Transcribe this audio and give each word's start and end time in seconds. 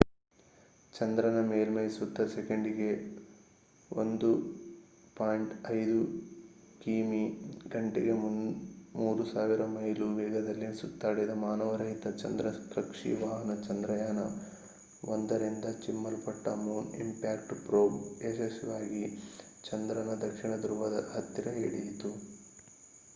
ಚಂದ್ರನ 0.93 1.41
ಮೇಲ್ಮೆಯ 1.41 1.89
ಸುತ್ತ 1.89 2.21
ಸೆಕೆಂಡಿಗೆ 2.33 2.89
1.5 3.91 6.05
ಕಿಮಿಗಂಟೆಗೆ 6.81 8.13
3000 8.13 9.67
ಮೈಲು 9.67 10.15
ವೇಗದಲ್ಲಿ 10.15 10.79
ಸುತ್ತಾಡಿದ 10.79 11.29
ಮಾನವರಹಿತ 11.43 12.07
ಚಂದ್ರ 12.21 12.49
ಕಕ್ಷಿ 12.75 13.13
ವಾಹನ 13.13 13.67
ಚಂದ್ರಯಾನ-1ರಿಂದ 13.67 15.65
ಚಿಮ್ಮಲ್ಪಟ್ಟ 15.85 16.47
ಮೂನ್ 16.65 16.99
ಇಂಪ್ಯಾಕ್ಟ್ 16.99 17.67
ಪ್ರೋಬ್mip 17.67 18.25
ಯಶಸ್ವಿಯಾಗಿ 18.25 19.21
ಚಂದ್ರನ 19.63 20.21
ದಕ್ಷಿಣ 20.21 20.57
ಧ್ರುವದ 20.57 21.09
ಹತ್ತಿರ 21.13 21.47
ಇಳಿಯಿತು 21.61 22.13